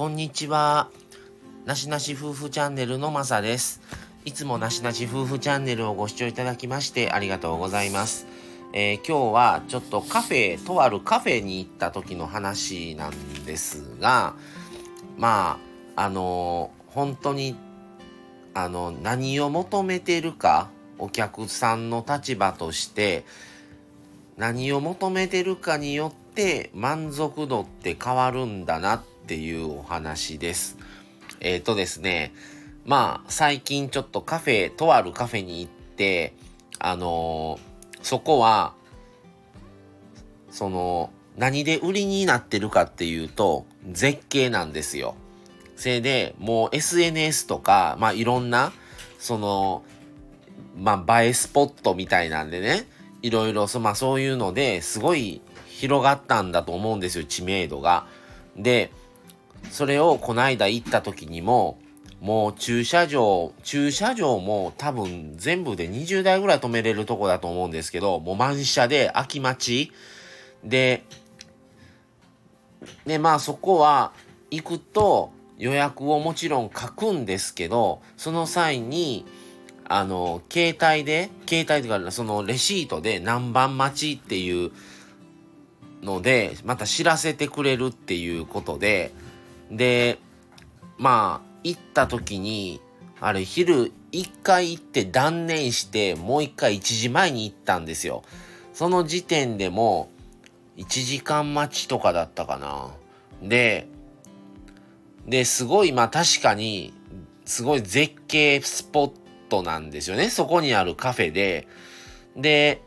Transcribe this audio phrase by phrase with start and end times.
[0.00, 0.88] こんにちは。
[1.66, 3.82] なしなし夫婦チャンネルのまさです。
[4.24, 8.26] いつもなしなし夫婦チャンネルをご視聴いただきましてありがとうございます。
[8.72, 14.36] えー、今日はちょっとカフェ、とあるカフェに行った時の話なんですが、
[15.18, 15.58] ま
[15.96, 17.54] あ、あのー、本当に、
[18.54, 23.26] あの、何を求めてるか、お客さんの立場として、
[24.38, 30.78] 何を求めてるかによって満足度って変わるんだなっていうお話です。
[31.40, 32.32] えっ、ー、とですね、
[32.84, 36.34] まあ最近ちょっとカフェ、とあるカフェに行って、
[36.78, 38.74] あのー、そこは、
[40.50, 45.14] その、何で売りになってるかっていうと、絶景なんですよ。
[45.76, 48.72] せいで、もう SNS とか、まあいろんな、
[49.18, 49.82] その、
[50.76, 52.86] まあ映えスポットみたいなんでね、
[53.22, 58.06] いろいろそ、まあ、そういうのですごい広がったんだと思うんですよ知名度が。
[58.56, 58.90] で
[59.70, 61.78] それをこの間行った時にも
[62.20, 69.92] もう駐車場駐車場も多分全部で20台ぐらい止めれるとこだと思うんですけどもう満車で空き待ち。
[70.64, 71.04] で
[73.06, 74.12] でまあそこは
[74.50, 79.26] 行くと予約をもちろん書くんですけどその際に
[79.92, 84.70] あの、携帯で、携帯というか、そのレシートで何番待ちっていう
[86.00, 89.10] ので、また知らせてくれるっていうことで、
[89.70, 90.18] で、
[90.98, 92.80] まあ、行った時に、
[93.20, 98.22] あれ、昼一回行って断念して、もう一回1時前に行ったんですよ。
[98.72, 100.10] その時点でも、
[100.76, 102.90] 1時間待ちとかだったかな。
[103.42, 103.88] で、
[105.26, 106.94] で、すごい、まあ確かに、
[107.44, 109.12] すごい絶景スポッ
[109.48, 110.30] トなんですよね。
[110.30, 111.68] そこにあるカフェで。
[112.36, 112.82] で、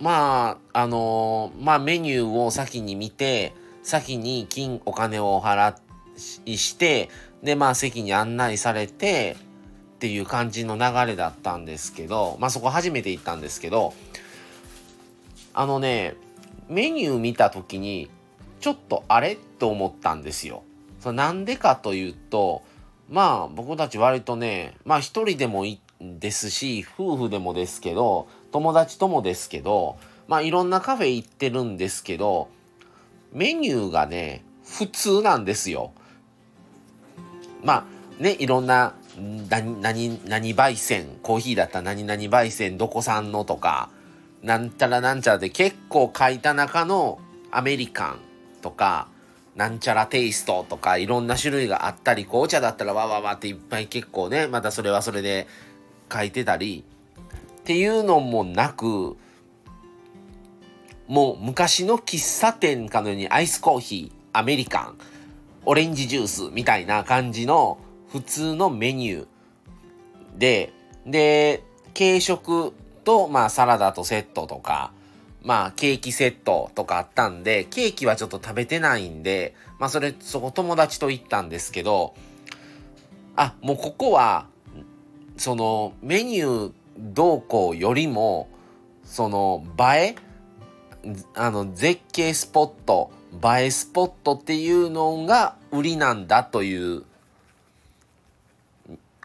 [0.00, 5.74] まあ、あのー、まあメニューを先に見て、先に金、お金をお払
[6.44, 7.08] いして、
[7.42, 9.36] で、まあ席に案内されて、
[9.98, 13.94] っていう感じの流れだったんですけど、まあそこ初めて行ったんですけど、
[15.54, 16.14] あのね、
[16.68, 18.08] メニュー見た時に、
[18.60, 20.62] ちょっとあれと思ったんですよ。
[21.00, 22.62] そなんでかというと、
[23.08, 29.96] まあ僕たち割とね、まあ一人でもいいですし、夫婦でもですけど、友達ともですけど、
[30.28, 32.48] まあいろんなカフェ行ってるんですけど、
[33.32, 35.92] メニューがね、普通なんですよ。
[37.62, 37.86] ま
[38.18, 38.94] あね、いろんな、
[39.48, 43.90] 何、何、何焙煎、コーヒーだったら何々焙煎、どこ産のとか、
[44.42, 47.18] なんたらなんちゃらで結構書いた中の
[47.50, 48.20] アメリカン
[48.62, 49.08] とか、
[49.56, 55.48] なんちゃらテイストとかいろんな種類があったり、紅茶だったらわわわっていっぱい結構ね、またそれはそれで
[56.12, 56.84] 書いてたり、
[57.60, 59.16] っていうのもなく、
[61.08, 64.98] もう昔の喫茶店かのようにアイスコーヒー、アメリカン、
[65.64, 67.78] オレンジジュースみたいな感じの
[68.12, 69.26] 普通のメニュー
[70.38, 70.72] で、
[71.06, 71.64] で、
[71.96, 72.72] 軽食
[73.04, 74.92] と、まあサラダとセットとか、
[75.42, 82.14] まあ、ケーキセットとかあったんで、ケーキはちょっと食べてないんで、まあ、それ、そこ友達と行ったんですけど、
[83.36, 84.46] あ、もうここは、
[85.36, 88.48] その、メニュー動向よりも、
[89.04, 90.16] その、映え
[91.34, 97.04] あの、絶景スポット、映えスポットっていうのが売りなんだという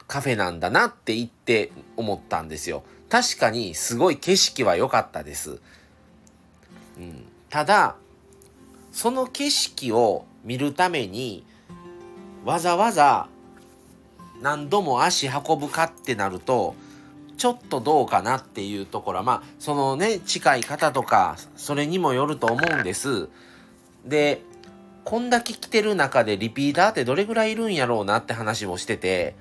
[0.07, 2.83] カフェなんだなって言って思ったんですよ。
[3.09, 5.59] 確かにすごい景色は良かったです。
[6.97, 7.95] うん、ただ
[8.91, 11.43] その景色を見るために
[12.45, 13.27] わざわざ
[14.41, 16.75] 何度も足運ぶかってなると
[17.37, 23.29] ちょっとどうかなっていうところはまあそのね近い方とかそれにもよると思うんです。
[24.05, 24.41] で
[25.03, 29.35] こんだけ来てる中でリピーターってどれぐらいいるんやろうなって話もしてて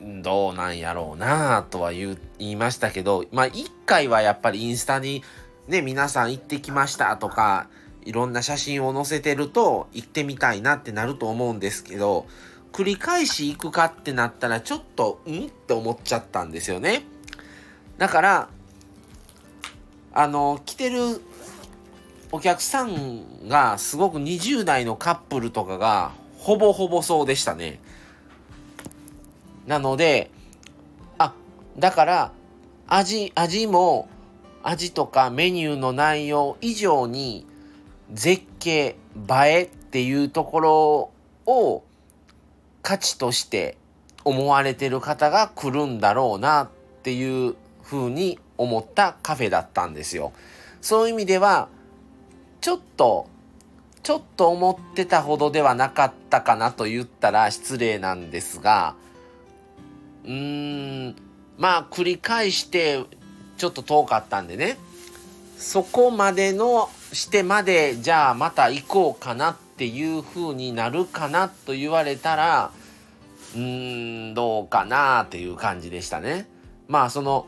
[0.00, 5.22] どうなんやろうなとは言いましたけどまあ一回はやっぱりインスタに
[5.68, 7.68] ね、皆さん行ってきましたとか、
[8.04, 12.26] いろんな写真を載せてると行ってみたいなってなると思うんですけど、
[12.74, 15.46] 繰り返し行くかってなったらちょっと、ん？
[15.46, 17.04] って思っちゃったんですよね。
[17.98, 18.48] だから、
[20.12, 21.20] あの、来てる
[22.32, 27.78] お客さんがすごく20代のカップルとかがほぼほぼそうでしたね。
[29.68, 30.32] なので、
[31.16, 31.32] あ、
[31.78, 32.32] だから
[32.88, 34.08] 味、味も
[34.64, 37.46] 味とかメニューの内容以上に
[38.12, 38.96] 絶景映
[39.30, 41.10] えっていうところ
[41.46, 41.84] を
[42.84, 43.78] 価値として
[44.24, 46.68] 思われてる方が来るんだろうなっ
[47.02, 50.32] ていうふうに思ったカフェだったんですよ。
[50.82, 51.68] そういう意味では
[52.60, 53.26] ちょっと
[54.02, 58.94] ちょっと思ってたほどではなかったかなと言ったら失礼なんですが、
[60.24, 61.16] うーん、
[61.56, 63.02] まあ繰り返して
[63.56, 64.76] ちょっと遠かったんでね、
[65.56, 72.70] そこまでのしてまでじゃあまた行こうかなっていう風になるかなと言われたら、
[73.54, 76.48] うーん、どうかなっていう感じでしたね。
[76.88, 77.46] まあその、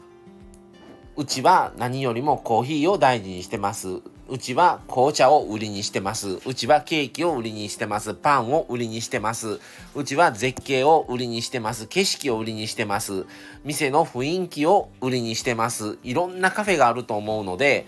[1.17, 4.01] うちは何よりもコーヒーを大事にしてます。
[4.29, 6.41] うちは紅茶を売りにしてます。
[6.45, 8.13] うちはケーキを売りにしてます。
[8.13, 9.61] パンを売りにしてます。
[9.95, 11.87] うちは絶景を売りにしてます。
[11.87, 13.25] 景色を売りにしてます。
[13.65, 15.99] 店の雰囲気を売りにしてます。
[16.03, 17.87] いろんなカフェがあると思うので、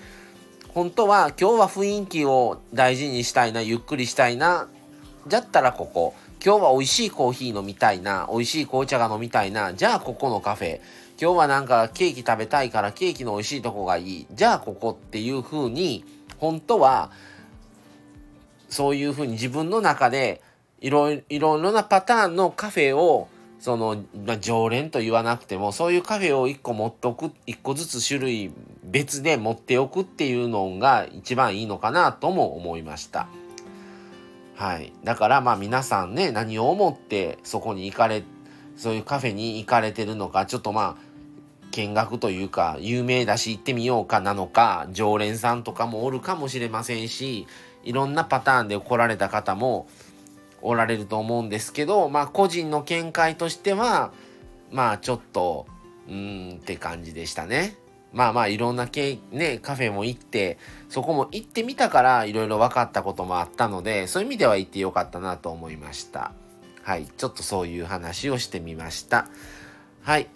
[0.75, 4.69] 本当は今日は雰囲気を大事にしたいな、ゆっくりしたいな、
[5.27, 6.15] じゃったらここ。
[6.45, 10.81] 今日は美味しいコーヒー飲みたいな、美味しい紅茶が飲みたいな、じゃあここのカフェ。
[11.21, 14.27] 今日はなんかケーキ食べたいからケーキの美味しいとこがいい。
[14.33, 16.05] じゃあここっていう風に、
[16.39, 17.11] 本当は
[18.69, 20.43] そういうふうに自分の中で
[20.81, 28.53] いろいろなパターンのカフェをその、まあ、常連と言わなくてもそういうカフェを1個持っておく1個ずつ種類
[28.85, 33.29] 別で持っておくっていうのが一番いいのかなとも思いました。
[34.55, 38.25] はい、だからまあ皆さんね何を思ってそこに行かれ
[38.77, 41.09] そういうカフェに行かれてるのかちょっとまあ
[41.71, 47.47] 見学というか有名だし行ってみようかなのか常連さんとかもおるかもしれませんし
[47.85, 49.87] いろんなパターンで来られた方も
[50.63, 54.13] おられると思うんですけどまあ個人の見解としては
[54.71, 55.67] まあちょっと
[56.09, 57.77] うーんって感じでしたね。
[58.13, 60.59] まあまあいろんなけ、ね、カフェも行って
[60.89, 66.33] そこも行ってみたからいろいろ分かったこともあったのでそういう意味では行ってよかったなと思いました。
[66.83, 69.29] はい、ちょっとそういう話をしてみました。
[70.03, 70.27] はい、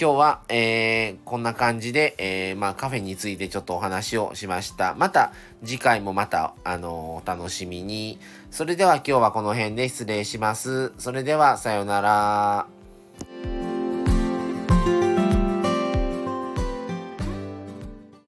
[0.00, 4.94] 今日は、えー、こんな感じで、えー、まあ、カフェについてちょっとお話をしました。
[4.94, 8.18] また次回もまた、あのー、お楽しみに。
[8.50, 10.94] それでは今日はこの辺で失礼します。
[10.96, 13.59] それではさようなら。